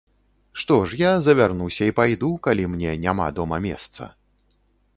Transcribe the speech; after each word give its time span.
Што 0.61 0.77
ж, 0.87 0.97
я 1.01 1.11
завярнуся 1.27 1.83
і 1.91 1.95
пайду, 2.01 2.31
калі 2.47 2.63
мне 2.73 2.97
няма 3.07 3.29
дома 3.41 3.57
месца. 3.67 4.09